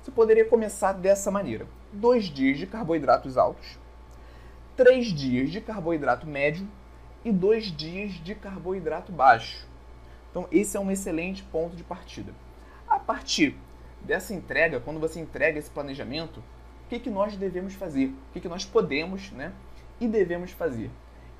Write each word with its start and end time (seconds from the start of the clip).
Você 0.00 0.10
poderia 0.14 0.44
começar 0.44 0.92
dessa 0.92 1.32
maneira: 1.32 1.66
dois 1.92 2.26
dias 2.26 2.58
de 2.58 2.66
carboidratos 2.66 3.36
altos, 3.36 3.76
três 4.76 5.06
dias 5.06 5.50
de 5.50 5.60
carboidrato 5.60 6.28
médio 6.28 6.68
e 7.24 7.32
dois 7.32 7.64
dias 7.76 8.12
de 8.12 8.36
carboidrato 8.36 9.10
baixo. 9.10 9.66
Então, 10.30 10.46
esse 10.52 10.76
é 10.76 10.80
um 10.80 10.92
excelente 10.92 11.42
ponto 11.42 11.74
de 11.74 11.82
partida. 11.82 12.32
A 12.86 13.00
partir 13.00 13.56
dessa 14.00 14.32
entrega, 14.32 14.78
quando 14.78 15.00
você 15.00 15.18
entrega 15.18 15.58
esse 15.58 15.70
planejamento, 15.70 16.38
o 16.38 16.88
que, 16.88 17.00
que 17.00 17.10
nós 17.10 17.36
devemos 17.36 17.74
fazer? 17.74 18.06
O 18.06 18.32
que, 18.32 18.40
que 18.40 18.48
nós 18.48 18.64
podemos 18.64 19.32
né, 19.32 19.52
e 20.00 20.06
devemos 20.06 20.52
fazer? 20.52 20.88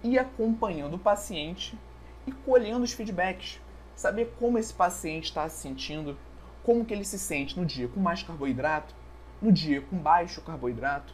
Ir 0.02 0.18
acompanhando 0.18 0.94
o 0.94 0.98
paciente 0.98 1.78
e 2.26 2.32
colhendo 2.32 2.84
os 2.84 2.92
feedbacks. 2.92 3.60
Saber 3.96 4.34
como 4.38 4.58
esse 4.58 4.72
paciente 4.72 5.24
está 5.24 5.48
se 5.48 5.60
sentindo, 5.60 6.16
como 6.62 6.84
que 6.84 6.94
ele 6.94 7.04
se 7.04 7.18
sente 7.18 7.58
no 7.58 7.66
dia 7.66 7.88
com 7.88 7.98
mais 7.98 8.22
carboidrato, 8.22 8.94
no 9.42 9.50
dia 9.50 9.80
com 9.80 9.96
baixo 9.96 10.40
carboidrato. 10.42 11.12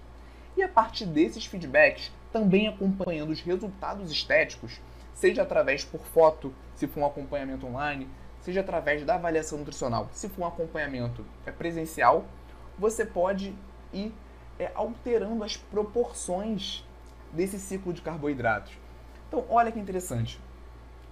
E 0.57 0.63
a 0.63 0.69
partir 0.69 1.07
desses 1.07 1.47
feedbacks, 1.47 2.13
também 2.33 2.69
acompanhando 2.69 3.31
os 3.31 3.41
resultados 3.41 4.11
estéticos, 4.11 4.81
seja 5.15 5.43
através 5.43 5.85
por 5.85 6.01
foto, 6.01 6.53
se 6.75 6.87
for 6.87 7.01
um 7.01 7.07
acompanhamento 7.07 7.67
online, 7.67 8.09
seja 8.41 8.61
através 8.61 9.05
da 9.05 9.15
avaliação 9.15 9.59
nutricional, 9.59 10.09
se 10.13 10.29
for 10.29 10.43
um 10.43 10.47
acompanhamento 10.47 11.25
é 11.47 11.51
presencial, 11.51 12.25
você 12.79 13.07
pode 13.07 13.55
ir 13.93 14.13
é, 14.59 14.71
alterando 14.75 15.43
as 15.43 15.57
proporções 15.57 16.85
desse 17.35 17.59
ciclo 17.59 17.93
de 17.93 18.01
carboidratos. 18.01 18.73
Então, 19.29 19.45
olha 19.49 19.73
que 19.73 19.81
interessante. 19.81 20.41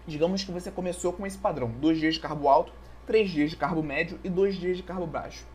Digamos 0.06 0.44
que 0.44 0.52
você 0.52 0.70
começou 0.70 1.12
com 1.12 1.26
esse 1.26 1.38
padrão: 1.38 1.70
dois 1.70 1.98
dias 1.98 2.14
de 2.14 2.20
carbo 2.20 2.48
alto, 2.48 2.72
três 3.06 3.30
dias 3.30 3.50
de 3.50 3.56
carbo 3.56 3.82
médio 3.82 4.18
e 4.24 4.30
dois 4.30 4.56
dias 4.56 4.76
de 4.76 4.82
carbo 4.82 5.06
baixo. 5.06 5.46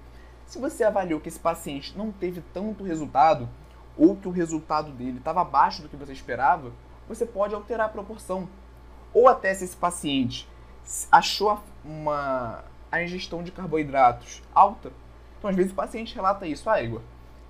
Se 0.45 0.59
você 0.59 0.83
avaliou 0.83 1.19
que 1.19 1.27
esse 1.27 1.39
paciente 1.39 1.97
não 1.97 2.11
teve 2.11 2.41
tanto 2.53 2.83
resultado, 2.83 3.49
ou 3.97 4.15
que 4.15 4.27
o 4.27 4.31
resultado 4.31 4.91
dele 4.91 5.17
estava 5.17 5.41
abaixo 5.41 5.81
do 5.81 5.89
que 5.89 5.95
você 5.95 6.13
esperava, 6.13 6.71
você 7.07 7.25
pode 7.25 7.55
alterar 7.55 7.87
a 7.87 7.89
proporção. 7.89 8.47
Ou 9.13 9.27
até 9.27 9.53
se 9.53 9.63
esse 9.63 9.75
paciente 9.75 10.47
achou 11.11 11.59
uma, 11.83 12.63
a 12.91 13.01
ingestão 13.01 13.43
de 13.43 13.51
carboidratos 13.51 14.41
alta, 14.53 14.91
então 15.37 15.49
às 15.49 15.55
vezes 15.55 15.71
o 15.71 15.75
paciente 15.75 16.15
relata 16.15 16.47
isso, 16.47 16.69
ah, 16.69 16.81
Igor, 16.81 17.01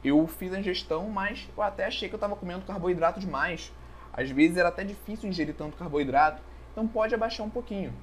eu 0.03 0.25
fiz 0.27 0.53
a 0.53 0.59
ingestão, 0.59 1.09
mas 1.09 1.47
eu 1.55 1.63
até 1.63 1.85
achei 1.85 2.07
que 2.07 2.15
eu 2.15 2.17
estava 2.17 2.35
comendo 2.35 2.65
carboidrato 2.65 3.19
demais. 3.19 3.71
Às 4.13 4.29
vezes 4.29 4.57
era 4.57 4.69
até 4.69 4.83
difícil 4.83 5.29
ingerir 5.29 5.55
tanto 5.55 5.77
carboidrato, 5.77 6.41
então 6.71 6.87
pode 6.87 7.13
abaixar 7.13 7.45
um 7.45 7.49
pouquinho. 7.49 7.93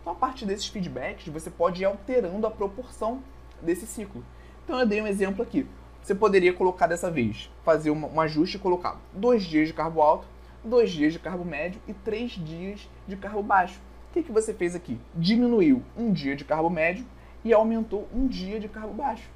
Então 0.00 0.12
a 0.12 0.16
partir 0.16 0.46
desses 0.46 0.66
feedbacks, 0.68 1.26
você 1.28 1.50
pode 1.50 1.82
ir 1.82 1.84
alterando 1.84 2.46
a 2.46 2.50
proporção 2.50 3.22
desse 3.60 3.86
ciclo. 3.86 4.24
Então 4.64 4.78
eu 4.78 4.86
dei 4.86 5.00
um 5.00 5.06
exemplo 5.06 5.42
aqui. 5.42 5.66
Você 6.02 6.14
poderia 6.14 6.52
colocar 6.52 6.86
dessa 6.86 7.10
vez, 7.10 7.50
fazer 7.64 7.90
um 7.90 8.20
ajuste 8.20 8.56
e 8.56 8.60
colocar 8.60 9.00
dois 9.12 9.42
dias 9.42 9.66
de 9.66 9.74
carbo 9.74 10.00
alto, 10.00 10.26
dois 10.62 10.90
dias 10.90 11.12
de 11.12 11.18
carbo 11.18 11.44
médio 11.44 11.80
e 11.88 11.92
três 11.92 12.32
dias 12.32 12.88
de 13.08 13.16
carbo 13.16 13.42
baixo. 13.42 13.80
O 14.10 14.12
que, 14.12 14.22
que 14.22 14.32
você 14.32 14.54
fez 14.54 14.76
aqui? 14.76 15.00
Diminuiu 15.14 15.82
um 15.96 16.12
dia 16.12 16.36
de 16.36 16.44
carbo 16.44 16.70
médio 16.70 17.04
e 17.44 17.52
aumentou 17.52 18.08
um 18.14 18.26
dia 18.26 18.60
de 18.60 18.68
carbo 18.68 18.94
baixo. 18.94 19.28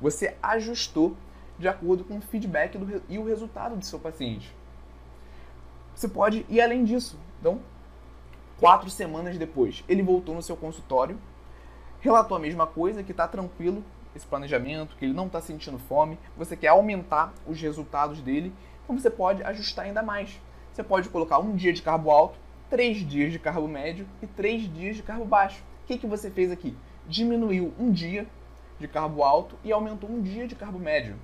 Você 0.00 0.36
ajustou 0.42 1.16
de 1.60 1.68
acordo 1.68 2.02
com 2.02 2.16
o 2.16 2.20
feedback 2.20 2.76
do, 2.76 3.02
e 3.08 3.18
o 3.18 3.24
resultado 3.24 3.76
do 3.76 3.84
seu 3.84 3.98
paciente. 3.98 4.52
Você 5.94 6.08
pode 6.08 6.46
ir 6.48 6.60
além 6.60 6.82
disso. 6.82 7.18
Então, 7.38 7.60
quatro 8.58 8.88
semanas 8.90 9.36
depois, 9.38 9.84
ele 9.88 10.02
voltou 10.02 10.34
no 10.34 10.42
seu 10.42 10.56
consultório, 10.56 11.18
relatou 12.00 12.36
a 12.36 12.40
mesma 12.40 12.66
coisa, 12.66 13.02
que 13.02 13.12
está 13.12 13.28
tranquilo 13.28 13.84
esse 14.16 14.26
planejamento, 14.26 14.96
que 14.96 15.04
ele 15.04 15.14
não 15.14 15.26
está 15.26 15.40
sentindo 15.40 15.78
fome, 15.78 16.18
você 16.36 16.56
quer 16.56 16.68
aumentar 16.68 17.32
os 17.46 17.60
resultados 17.60 18.20
dele, 18.20 18.52
então 18.82 18.98
você 18.98 19.10
pode 19.10 19.42
ajustar 19.44 19.84
ainda 19.84 20.02
mais. 20.02 20.40
Você 20.72 20.82
pode 20.82 21.08
colocar 21.08 21.38
um 21.38 21.54
dia 21.54 21.72
de 21.72 21.82
carbo 21.82 22.10
alto, 22.10 22.38
três 22.68 22.98
dias 22.98 23.30
de 23.32 23.38
carbo 23.38 23.68
médio 23.68 24.06
e 24.22 24.26
três 24.26 24.62
dias 24.72 24.96
de 24.96 25.02
carbo 25.02 25.24
baixo. 25.24 25.62
O 25.84 25.86
que, 25.86 25.98
que 25.98 26.06
você 26.06 26.30
fez 26.30 26.50
aqui? 26.50 26.76
Diminuiu 27.06 27.72
um 27.78 27.90
dia 27.90 28.26
de 28.78 28.88
carbo 28.88 29.22
alto 29.22 29.56
e 29.62 29.70
aumentou 29.70 30.10
um 30.10 30.22
dia 30.22 30.46
de 30.46 30.54
carbo 30.54 30.78
médio. 30.78 31.16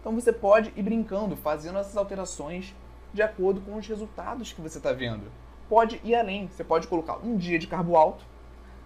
Então 0.00 0.14
você 0.14 0.32
pode 0.32 0.72
ir 0.76 0.82
brincando, 0.82 1.36
fazendo 1.36 1.78
essas 1.78 1.96
alterações 1.96 2.74
de 3.12 3.22
acordo 3.22 3.60
com 3.60 3.76
os 3.76 3.86
resultados 3.86 4.52
que 4.52 4.60
você 4.60 4.78
está 4.78 4.92
vendo. 4.92 5.30
Pode 5.68 6.00
ir 6.04 6.14
além, 6.14 6.48
você 6.48 6.64
pode 6.64 6.86
colocar 6.86 7.18
um 7.18 7.36
dia 7.36 7.58
de 7.58 7.66
carbo 7.66 7.96
alto, 7.96 8.24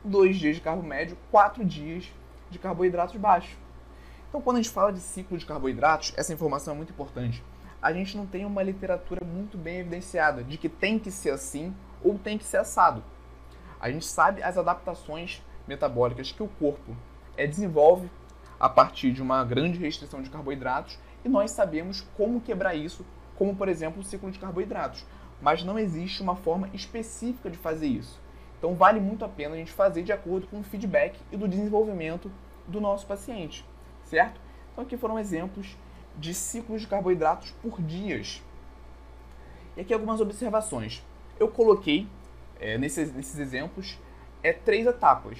dois 0.04 0.36
dias 0.36 0.56
de 0.56 0.62
carbo 0.62 0.82
médio, 0.82 1.16
quatro 1.30 1.64
dias 1.64 2.10
de 2.50 2.58
carboidratos 2.58 3.16
baixos. 3.16 3.56
Então, 4.28 4.40
quando 4.40 4.56
a 4.56 4.62
gente 4.62 4.72
fala 4.72 4.92
de 4.92 5.00
ciclo 5.00 5.36
de 5.36 5.44
carboidratos, 5.44 6.12
essa 6.16 6.32
informação 6.32 6.74
é 6.74 6.76
muito 6.76 6.90
importante. 6.90 7.44
A 7.80 7.92
gente 7.92 8.16
não 8.16 8.26
tem 8.26 8.44
uma 8.44 8.62
literatura 8.62 9.24
muito 9.24 9.58
bem 9.58 9.78
evidenciada 9.78 10.42
de 10.42 10.56
que 10.56 10.68
tem 10.68 10.98
que 10.98 11.10
ser 11.10 11.30
assim 11.30 11.74
ou 12.02 12.18
tem 12.18 12.38
que 12.38 12.44
ser 12.44 12.58
assado. 12.58 13.04
A 13.80 13.90
gente 13.90 14.06
sabe 14.06 14.42
as 14.42 14.56
adaptações 14.56 15.42
metabólicas 15.66 16.32
que 16.32 16.42
o 16.42 16.48
corpo 16.48 16.96
é, 17.36 17.46
desenvolve 17.46 18.10
a 18.62 18.68
partir 18.68 19.10
de 19.10 19.20
uma 19.20 19.42
grande 19.42 19.76
restrição 19.76 20.22
de 20.22 20.30
carboidratos 20.30 20.96
e 21.24 21.28
nós 21.28 21.50
sabemos 21.50 22.06
como 22.16 22.40
quebrar 22.40 22.76
isso, 22.76 23.04
como 23.34 23.56
por 23.56 23.68
exemplo 23.68 24.00
o 24.00 24.04
ciclo 24.04 24.30
de 24.30 24.38
carboidratos. 24.38 25.04
Mas 25.40 25.64
não 25.64 25.76
existe 25.76 26.22
uma 26.22 26.36
forma 26.36 26.70
específica 26.72 27.50
de 27.50 27.58
fazer 27.58 27.88
isso. 27.88 28.20
Então 28.56 28.76
vale 28.76 29.00
muito 29.00 29.24
a 29.24 29.28
pena 29.28 29.56
a 29.56 29.58
gente 29.58 29.72
fazer 29.72 30.04
de 30.04 30.12
acordo 30.12 30.46
com 30.46 30.60
o 30.60 30.62
feedback 30.62 31.18
e 31.32 31.36
do 31.36 31.48
desenvolvimento 31.48 32.30
do 32.68 32.80
nosso 32.80 33.04
paciente, 33.04 33.64
certo? 34.04 34.40
Então 34.72 34.84
aqui 34.84 34.96
foram 34.96 35.18
exemplos 35.18 35.76
de 36.16 36.32
ciclos 36.32 36.82
de 36.82 36.86
carboidratos 36.86 37.50
por 37.60 37.82
dias. 37.82 38.40
E 39.76 39.80
aqui 39.80 39.92
algumas 39.92 40.20
observações. 40.20 41.04
Eu 41.36 41.48
coloquei 41.48 42.06
é, 42.60 42.78
nesses, 42.78 43.12
nesses 43.12 43.40
exemplos 43.40 43.98
é, 44.40 44.52
três 44.52 44.86
etapas. 44.86 45.36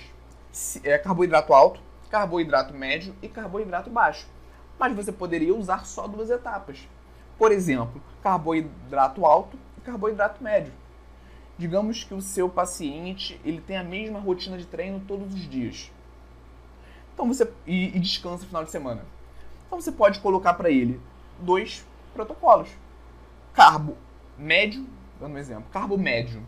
É, 0.83 0.99
carboidrato 0.99 1.55
alto, 1.55 1.81
carboidrato 2.13 2.75
médio 2.75 3.17
e 3.23 3.27
carboidrato 3.27 3.89
baixo. 3.89 4.29
Mas 4.79 4.95
você 4.95 5.11
poderia 5.11 5.57
usar 5.57 5.87
só 5.87 6.07
duas 6.07 6.29
etapas. 6.29 6.87
Por 7.39 7.51
exemplo, 7.51 8.03
carboidrato 8.23 9.25
alto 9.25 9.59
e 9.79 9.81
carboidrato 9.81 10.45
médio. 10.45 10.75
Digamos 11.57 12.05
que 12.05 12.13
o 12.13 12.21
seu 12.21 12.51
paciente 12.51 13.41
ele 13.43 13.63
tem 13.63 13.79
a 13.79 13.83
mesma 13.83 14.21
rotina 14.21 14.59
de 14.59 14.67
treino 14.67 15.01
todos 15.09 15.33
os 15.33 15.49
dias. 15.49 15.91
Então 17.15 17.27
você 17.27 17.51
e, 17.67 17.97
e 17.97 17.99
descansa 17.99 18.43
no 18.43 18.49
final 18.49 18.65
de 18.65 18.71
semana. 18.71 19.07
Então 19.67 19.81
você 19.81 19.91
pode 19.91 20.21
colocar 20.21 20.53
para 20.53 20.69
ele 20.69 21.01
dois 21.39 21.87
protocolos: 22.13 22.69
carbo 23.55 23.97
médio, 24.37 24.87
dando 25.19 25.35
um 25.35 25.39
exemplo, 25.39 25.65
carbo 25.73 25.97
médio 25.97 26.43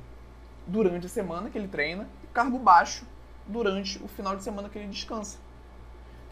durante 0.67 1.07
a 1.07 1.09
semana 1.09 1.49
que 1.49 1.57
ele 1.57 1.69
treina 1.69 2.07
e 2.23 2.27
carbo 2.27 2.59
baixo 2.59 3.07
durante 3.47 4.03
o 4.03 4.09
final 4.09 4.37
de 4.37 4.43
semana 4.43 4.69
que 4.69 4.79
ele 4.79 4.89
descansa. 4.89 5.39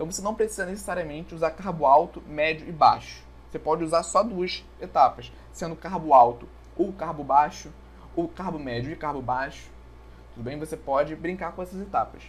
Então 0.03 0.11
você 0.11 0.21
não 0.21 0.35
precisa 0.35 0.67
necessariamente 0.67 1.33
usar 1.33 1.53
carbo 1.53 1.87
alto, 1.87 2.21
médio 2.27 2.69
e 2.69 2.73
baixo. 2.73 3.23
Você 3.49 3.57
pode 3.57 3.85
usar 3.85 4.03
só 4.03 4.25
duas 4.25 4.65
etapas, 4.81 5.31
sendo 5.53 5.77
carbo 5.77 6.13
alto 6.13 6.49
ou 6.77 6.93
carbo 6.93 7.23
baixo, 7.23 7.71
ou 8.17 8.27
carbo 8.27 8.59
médio 8.59 8.91
e 8.91 8.97
carbo 8.97 9.23
baixo. 9.23 9.71
Tudo 10.35 10.43
bem? 10.43 10.59
Você 10.59 10.77
pode 10.77 11.15
brincar 11.15 11.53
com 11.53 11.62
essas 11.62 11.81
etapas. 11.81 12.25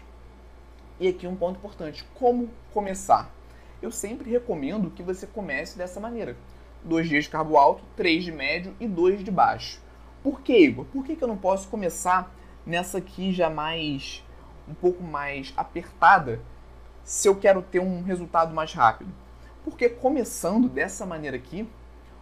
E 0.99 1.07
aqui 1.07 1.25
um 1.25 1.35
ponto 1.35 1.57
importante: 1.57 2.05
como 2.13 2.47
começar? 2.71 3.31
Eu 3.81 3.89
sempre 3.89 4.29
recomendo 4.29 4.91
que 4.91 5.01
você 5.01 5.25
comece 5.25 5.75
dessa 5.75 5.99
maneira: 5.99 6.37
dois 6.83 7.09
dias 7.09 7.23
de 7.23 7.31
carbo 7.31 7.57
alto, 7.57 7.83
três 7.95 8.23
de 8.23 8.31
médio 8.31 8.75
e 8.79 8.87
dois 8.87 9.23
de 9.23 9.31
baixo. 9.31 9.81
Por 10.21 10.41
que, 10.41 10.55
Igor? 10.55 10.85
Por 10.93 11.03
que, 11.03 11.15
que 11.15 11.23
eu 11.23 11.27
não 11.27 11.37
posso 11.37 11.67
começar 11.69 12.31
nessa 12.67 12.99
aqui 12.99 13.33
já 13.33 13.49
mais 13.49 14.23
um 14.67 14.75
pouco 14.75 15.01
mais 15.01 15.51
apertada 15.57 16.39
se 17.03 17.27
eu 17.27 17.35
quero 17.35 17.61
ter 17.61 17.79
um 17.79 18.01
resultado 18.01 18.53
mais 18.53 18.73
rápido? 18.73 19.11
Porque 19.63 19.89
começando 19.89 20.69
dessa 20.69 21.05
maneira 21.05 21.37
aqui, 21.37 21.67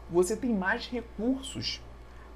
você 0.09 0.35
tem 0.35 0.53
mais 0.53 0.87
recursos 0.87 1.81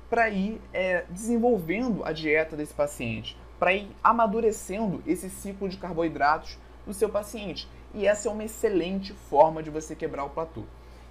para 0.10 0.30
ir 0.30 0.62
é, 0.72 1.06
desenvolvendo 1.10 2.04
a 2.04 2.12
dieta 2.12 2.56
desse 2.56 2.74
paciente, 2.74 3.38
para 3.60 3.74
ir 3.74 3.90
amadurecendo 4.04 5.04
esse 5.06 5.30
ciclo 5.30 5.68
de 5.68 5.78
carboidratos 5.78 6.58
do 6.86 6.94
seu 6.94 7.10
paciente. 7.10 7.68
E 7.94 8.06
essa 8.06 8.28
é 8.28 8.32
uma 8.32 8.44
excelente 8.44 9.14
forma 9.14 9.64
de 9.64 9.70
você 9.70 9.96
quebrar 9.96 10.26
o 10.26 10.30
platô. 10.30 10.64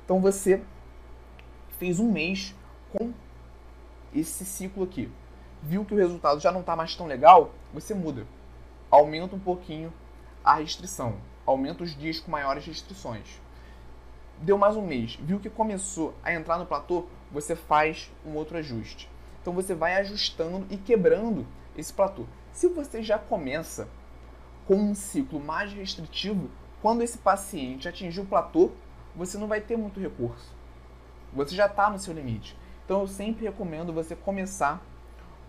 Então 0.05 0.21
você 0.21 0.63
fez 1.79 1.99
um 1.99 2.11
mês 2.11 2.55
com 2.93 3.13
esse 4.15 4.45
ciclo 4.45 4.85
aqui. 4.85 5.11
Viu 5.63 5.85
que 5.85 5.95
o 5.95 5.97
resultado 5.97 6.41
já 6.41 6.53
não 6.53 6.61
está 6.61 6.77
mais 6.77 6.95
tão 6.95 7.07
legal? 7.07 7.53
Você 7.73 7.95
muda. 7.95 8.27
Aumenta 8.91 9.35
um 9.35 9.41
pouquinho 9.41 9.93
a 10.45 10.57
restrição 10.57 11.17
aumenta 11.47 11.83
os 11.83 11.97
dias 11.97 12.21
com 12.21 12.31
maiores 12.31 12.67
restrições. 12.67 13.41
Deu 14.39 14.59
mais 14.59 14.77
um 14.77 14.87
mês, 14.87 15.19
viu 15.23 15.41
que 15.41 15.49
começou 15.49 16.15
a 16.23 16.35
entrar 16.35 16.59
no 16.59 16.67
platô, 16.67 17.07
você 17.33 17.57
faz 17.57 18.13
um 18.27 18.35
outro 18.35 18.59
ajuste. 18.59 19.09
Então 19.41 19.55
você 19.55 19.75
vai 19.75 19.97
ajustando 19.97 20.67
e 20.71 20.77
quebrando 20.77 21.47
esse 21.77 21.93
platô. 21.93 22.27
Se 22.53 22.69
você 22.69 23.03
já 23.03 23.19
começa 23.19 23.89
com 24.67 24.75
um 24.75 24.95
ciclo 24.95 25.41
mais 25.41 25.73
restritivo, 25.73 26.51
quando 26.83 27.03
esse 27.03 27.19
paciente 27.19 27.89
atingir 27.89 28.21
o 28.21 28.27
platô, 28.27 28.71
você 29.17 29.39
não 29.39 29.47
vai 29.47 29.63
ter 29.63 29.79
muito 29.79 29.99
recurso. 29.99 30.53
Você 31.33 31.55
já 31.55 31.67
está 31.67 31.89
no 31.89 31.99
seu 31.99 32.13
limite. 32.13 32.57
Então 32.85 33.01
eu 33.01 33.07
sempre 33.07 33.47
recomendo 33.47 33.95
você 33.95 34.15
começar 34.15 34.83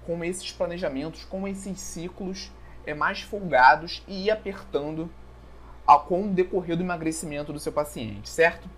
com 0.06 0.24
esses 0.24 0.52
planejamentos, 0.52 1.26
com 1.26 1.46
esses 1.48 1.80
ciclos 1.80 2.52
é, 2.86 2.94
mais 2.94 3.22
folgados 3.22 4.04
e 4.08 4.26
ir 4.26 4.32
apertando 4.32 5.10
a, 5.88 5.98
com 5.98 6.24
o 6.24 6.34
decorrer 6.34 6.76
do 6.76 6.84
emagrecimento 6.84 7.54
do 7.54 7.60
seu 7.60 7.72
paciente, 7.72 8.30
certo? 8.30 8.70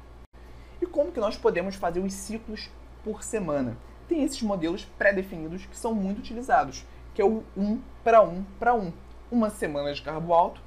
E 0.81 0.86
como 0.86 1.12
que 1.12 1.19
nós 1.19 1.38
podemos 1.38 1.75
fazer 1.75 2.00
os 2.00 2.13
ciclos 2.13 2.69
por 3.04 3.24
semana? 3.24 3.77
Tem 4.07 4.24
esses 4.24 4.42
modelos 4.42 4.86
pré-definidos 4.86 5.65
que 5.65 5.77
são 5.77 5.94
muito 5.94 6.19
utilizados, 6.19 6.86
que 7.13 7.21
é 7.21 7.25
o 7.25 7.44
1 7.56 7.81
para 8.04 8.21
1 8.21 8.44
para 8.59 8.74
1. 8.74 8.94
Uma 9.30 9.50
semana 9.50 9.94
de 9.94 10.01
carbo 10.01 10.33
alto, 10.33 10.62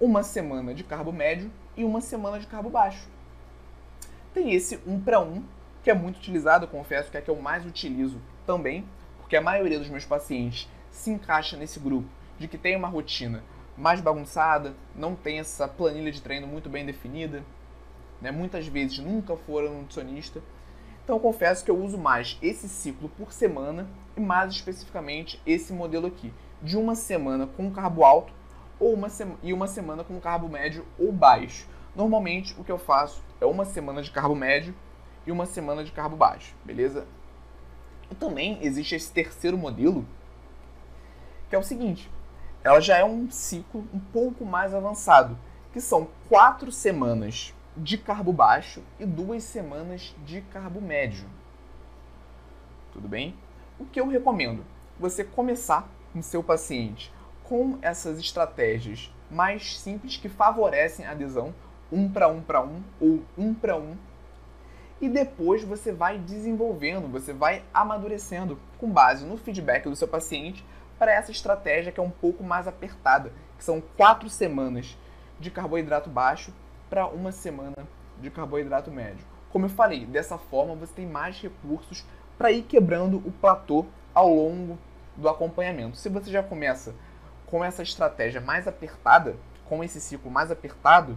uma 0.00 0.22
semana 0.22 0.74
de 0.74 0.84
carbo 0.84 1.12
médio 1.12 1.50
e 1.76 1.84
uma 1.84 2.00
semana 2.00 2.38
de 2.38 2.46
carbo 2.46 2.70
baixo. 2.70 3.08
Tem 4.32 4.52
esse 4.52 4.80
1 4.86 5.00
para 5.00 5.20
1, 5.20 5.42
que 5.82 5.90
é 5.90 5.94
muito 5.94 6.16
utilizado, 6.16 6.68
confesso 6.68 7.10
que 7.10 7.16
é 7.16 7.20
que 7.20 7.30
eu 7.30 7.36
mais 7.36 7.66
utilizo 7.66 8.20
também, 8.46 8.84
porque 9.18 9.36
a 9.36 9.40
maioria 9.40 9.78
dos 9.78 9.88
meus 9.88 10.04
pacientes 10.04 10.68
se 10.90 11.10
encaixa 11.10 11.56
nesse 11.56 11.78
grupo 11.78 12.08
de 12.38 12.48
que 12.48 12.58
tem 12.58 12.76
uma 12.76 12.88
rotina 12.88 13.42
mais 13.76 14.00
bagunçada, 14.00 14.74
não 14.94 15.14
tem 15.14 15.38
essa 15.38 15.68
planilha 15.68 16.10
de 16.10 16.22
treino 16.22 16.46
muito 16.46 16.68
bem 16.68 16.84
definida, 16.86 17.44
né? 18.20 18.30
muitas 18.30 18.66
vezes 18.66 18.98
nunca 18.98 19.36
foram 19.36 19.80
nutricionista. 19.80 20.42
Então 21.04 21.18
confesso 21.18 21.64
que 21.64 21.70
eu 21.70 21.78
uso 21.78 21.98
mais 21.98 22.38
esse 22.42 22.68
ciclo 22.68 23.08
por 23.10 23.32
semana 23.32 23.86
e 24.16 24.20
mais 24.20 24.52
especificamente 24.52 25.40
esse 25.46 25.72
modelo 25.72 26.06
aqui, 26.06 26.32
de 26.62 26.76
uma 26.76 26.94
semana 26.94 27.46
com 27.46 27.70
carbo 27.70 28.04
alto 28.04 28.32
ou 28.80 28.92
uma 28.94 29.08
e 29.42 29.52
uma 29.52 29.66
semana 29.66 30.02
com 30.02 30.18
carbo 30.20 30.48
médio 30.48 30.86
ou 30.98 31.12
baixo. 31.12 31.66
Normalmente 31.94 32.54
o 32.58 32.64
que 32.64 32.72
eu 32.72 32.78
faço 32.78 33.22
é 33.40 33.46
uma 33.46 33.64
semana 33.64 34.02
de 34.02 34.10
carbo 34.10 34.34
médio 34.34 34.74
e 35.26 35.32
uma 35.32 35.46
semana 35.46 35.84
de 35.84 35.92
carbo 35.92 36.16
baixo, 36.16 36.54
beleza? 36.64 37.06
E 38.10 38.14
também 38.14 38.58
existe 38.62 38.94
esse 38.94 39.12
terceiro 39.12 39.58
modelo, 39.58 40.06
que 41.48 41.56
é 41.56 41.58
o 41.58 41.62
seguinte: 41.62 42.10
ela 42.66 42.80
já 42.80 42.98
é 42.98 43.04
um 43.04 43.30
ciclo 43.30 43.86
um 43.94 44.00
pouco 44.00 44.44
mais 44.44 44.74
avançado, 44.74 45.38
que 45.72 45.80
são 45.80 46.08
quatro 46.28 46.72
semanas 46.72 47.54
de 47.76 47.96
carbo 47.96 48.32
baixo 48.32 48.82
e 48.98 49.06
duas 49.06 49.44
semanas 49.44 50.12
de 50.24 50.40
carbo 50.40 50.80
médio. 50.80 51.28
Tudo 52.92 53.06
bem? 53.06 53.36
O 53.78 53.84
que 53.84 54.00
eu 54.00 54.08
recomendo? 54.08 54.64
Você 54.98 55.22
começar 55.22 55.88
com 56.12 56.20
seu 56.20 56.42
paciente 56.42 57.12
com 57.44 57.78
essas 57.80 58.18
estratégias 58.18 59.14
mais 59.30 59.78
simples 59.78 60.16
que 60.16 60.28
favorecem 60.28 61.06
a 61.06 61.12
adesão, 61.12 61.54
um 61.92 62.10
para 62.10 62.26
um 62.26 62.42
para 62.42 62.64
um 62.64 62.82
ou 63.00 63.22
um 63.38 63.54
para 63.54 63.76
um, 63.76 63.96
e 65.00 65.08
depois 65.08 65.62
você 65.62 65.92
vai 65.92 66.18
desenvolvendo, 66.18 67.06
você 67.06 67.32
vai 67.32 67.62
amadurecendo 67.72 68.58
com 68.76 68.90
base 68.90 69.24
no 69.24 69.36
feedback 69.36 69.84
do 69.84 69.94
seu 69.94 70.08
paciente 70.08 70.64
para 70.98 71.12
essa 71.12 71.30
estratégia 71.30 71.92
que 71.92 72.00
é 72.00 72.02
um 72.02 72.10
pouco 72.10 72.42
mais 72.42 72.66
apertada, 72.66 73.32
que 73.56 73.64
são 73.64 73.82
quatro 73.96 74.28
semanas 74.28 74.96
de 75.38 75.50
carboidrato 75.50 76.08
baixo 76.08 76.52
para 76.88 77.06
uma 77.06 77.32
semana 77.32 77.76
de 78.20 78.30
carboidrato 78.30 78.90
médio. 78.90 79.24
Como 79.50 79.66
eu 79.66 79.70
falei, 79.70 80.06
dessa 80.06 80.38
forma 80.38 80.74
você 80.74 80.92
tem 80.92 81.06
mais 81.06 81.40
recursos 81.40 82.04
para 82.38 82.50
ir 82.50 82.62
quebrando 82.62 83.18
o 83.18 83.32
platô 83.32 83.86
ao 84.14 84.28
longo 84.28 84.78
do 85.16 85.28
acompanhamento. 85.28 85.96
Se 85.96 86.08
você 86.08 86.30
já 86.30 86.42
começa 86.42 86.94
com 87.46 87.64
essa 87.64 87.82
estratégia 87.82 88.40
mais 88.40 88.66
apertada, 88.66 89.36
com 89.64 89.82
esse 89.82 90.00
ciclo 90.00 90.30
mais 90.30 90.50
apertado, 90.50 91.16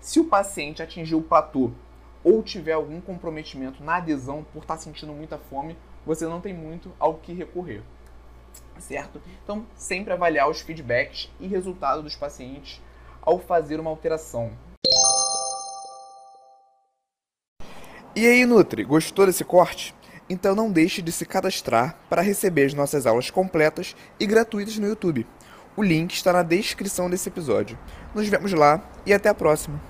se 0.00 0.20
o 0.20 0.24
paciente 0.24 0.82
atingir 0.82 1.14
o 1.14 1.22
platô 1.22 1.70
ou 2.22 2.42
tiver 2.42 2.72
algum 2.72 3.00
comprometimento 3.00 3.82
na 3.82 3.96
adesão 3.96 4.44
por 4.52 4.62
estar 4.62 4.76
sentindo 4.76 5.12
muita 5.12 5.38
fome, 5.38 5.76
você 6.04 6.26
não 6.26 6.40
tem 6.40 6.54
muito 6.54 6.92
ao 6.98 7.14
que 7.14 7.32
recorrer 7.32 7.82
certo? 8.80 9.20
Então, 9.42 9.66
sempre 9.76 10.12
avaliar 10.12 10.48
os 10.48 10.60
feedbacks 10.60 11.30
e 11.38 11.46
resultados 11.46 12.02
dos 12.04 12.16
pacientes 12.16 12.80
ao 13.22 13.38
fazer 13.38 13.78
uma 13.78 13.90
alteração. 13.90 14.50
E 18.16 18.26
aí, 18.26 18.44
Nutri, 18.44 18.82
gostou 18.84 19.26
desse 19.26 19.44
corte? 19.44 19.94
Então 20.28 20.54
não 20.54 20.70
deixe 20.70 21.02
de 21.02 21.10
se 21.10 21.26
cadastrar 21.26 21.96
para 22.08 22.22
receber 22.22 22.66
as 22.66 22.72
nossas 22.72 23.04
aulas 23.04 23.30
completas 23.30 23.96
e 24.18 24.26
gratuitas 24.26 24.78
no 24.78 24.86
YouTube. 24.86 25.26
O 25.76 25.82
link 25.82 26.12
está 26.12 26.32
na 26.32 26.44
descrição 26.44 27.10
desse 27.10 27.28
episódio. 27.28 27.76
Nos 28.14 28.28
vemos 28.28 28.52
lá 28.52 28.80
e 29.04 29.12
até 29.12 29.28
a 29.28 29.34
próxima! 29.34 29.89